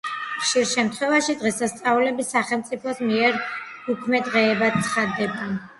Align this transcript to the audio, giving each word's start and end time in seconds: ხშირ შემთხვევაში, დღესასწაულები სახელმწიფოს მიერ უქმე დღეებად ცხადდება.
ხშირ 0.43 0.63
შემთხვევაში, 0.69 1.35
დღესასწაულები 1.43 2.25
სახელმწიფოს 2.31 3.05
მიერ 3.13 3.41
უქმე 3.95 4.27
დღეებად 4.31 4.85
ცხადდება. 4.89 5.51